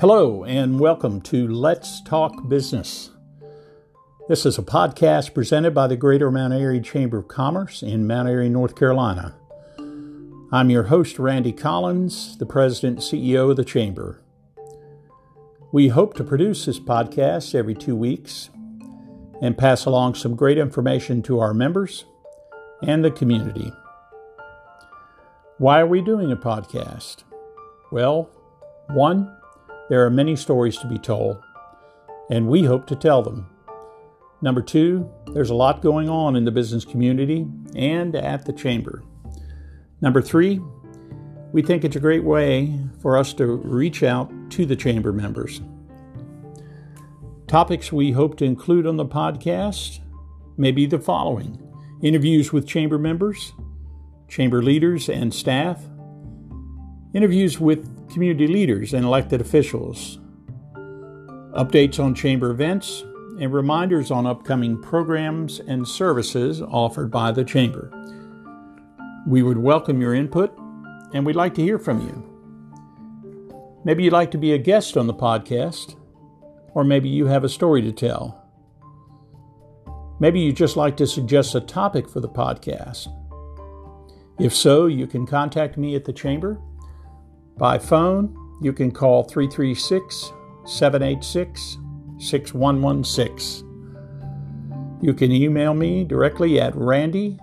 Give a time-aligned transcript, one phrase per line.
[0.00, 3.10] Hello, and welcome to Let's Talk Business.
[4.28, 8.28] This is a podcast presented by the Greater Mount Airy Chamber of Commerce in Mount
[8.28, 9.34] Airy, North Carolina.
[10.52, 14.22] I'm your host, Randy Collins, the President and CEO of the Chamber.
[15.70, 18.50] We hope to produce this podcast every two weeks
[19.42, 22.04] and pass along some great information to our members
[22.82, 23.72] and the community.
[25.60, 27.24] Why are we doing a podcast?
[27.92, 28.30] Well,
[28.92, 29.30] one,
[29.90, 31.36] there are many stories to be told,
[32.30, 33.46] and we hope to tell them.
[34.40, 37.46] Number two, there's a lot going on in the business community
[37.76, 39.02] and at the Chamber.
[40.00, 40.62] Number three,
[41.52, 45.60] we think it's a great way for us to reach out to the Chamber members.
[47.48, 49.98] Topics we hope to include on the podcast
[50.56, 51.60] may be the following
[52.00, 53.52] interviews with Chamber members,
[54.30, 55.82] Chamber leaders and staff,
[57.12, 60.20] interviews with community leaders and elected officials,
[61.52, 63.02] updates on chamber events,
[63.40, 67.90] and reminders on upcoming programs and services offered by the chamber.
[69.26, 70.56] We would welcome your input
[71.12, 73.80] and we'd like to hear from you.
[73.84, 75.96] Maybe you'd like to be a guest on the podcast,
[76.74, 78.40] or maybe you have a story to tell.
[80.20, 83.08] Maybe you'd just like to suggest a topic for the podcast.
[84.40, 86.58] If so, you can contact me at the Chamber
[87.60, 90.32] by phone, you can call 336
[90.64, 91.76] 786
[92.18, 94.98] 6116.
[95.02, 97.38] You can email me directly at randy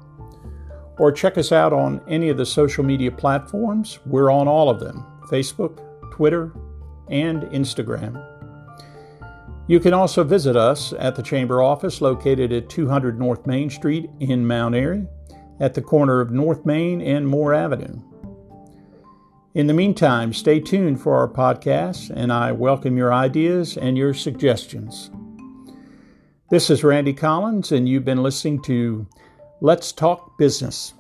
[0.98, 4.00] Or check us out on any of the social media platforms.
[4.06, 6.54] We're on all of them Facebook, Twitter,
[7.10, 8.24] and Instagram.
[9.68, 14.10] You can also visit us at the Chamber office located at 200 North Main Street
[14.20, 15.08] in Mount Airy
[15.60, 18.00] at the corner of North Main and Moore Avenue.
[19.56, 24.14] In the meantime, stay tuned for our podcast, and I welcome your ideas and your
[24.14, 25.10] suggestions.
[26.50, 29.08] This is Randy Collins, and you've been listening to
[29.62, 30.94] Let's Talk Business.